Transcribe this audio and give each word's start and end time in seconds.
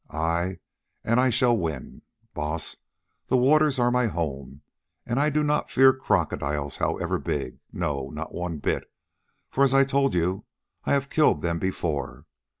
Ay, 0.09 0.57
and 1.03 1.19
I 1.19 1.29
shall 1.29 1.55
win, 1.55 2.01
Baas; 2.33 2.75
the 3.27 3.37
waters 3.37 3.77
are 3.77 3.91
my 3.91 4.07
home, 4.07 4.61
and 5.05 5.19
I 5.19 5.29
do 5.29 5.43
not 5.43 5.69
fear 5.69 5.93
crocodiles 5.93 6.77
however 6.77 7.19
big—no, 7.19 8.09
not 8.09 8.33
one 8.33 8.57
bit; 8.57 8.91
for, 9.51 9.63
as 9.63 9.75
I 9.75 9.83
told 9.83 10.15
you, 10.15 10.43
I 10.85 10.93
have 10.93 11.11
killed 11.11 11.43
them 11.43 11.59
before. 11.59 12.25